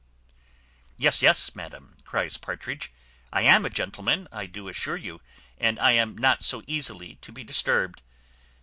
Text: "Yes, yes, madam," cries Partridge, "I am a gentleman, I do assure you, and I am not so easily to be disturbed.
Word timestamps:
"Yes, 0.97 1.21
yes, 1.21 1.53
madam," 1.55 1.97
cries 2.05 2.35
Partridge, 2.39 2.91
"I 3.31 3.43
am 3.43 3.65
a 3.65 3.69
gentleman, 3.69 4.27
I 4.31 4.47
do 4.47 4.67
assure 4.67 4.97
you, 4.97 5.21
and 5.59 5.77
I 5.77 5.91
am 5.91 6.17
not 6.17 6.41
so 6.41 6.63
easily 6.65 7.19
to 7.21 7.31
be 7.31 7.43
disturbed. 7.43 8.01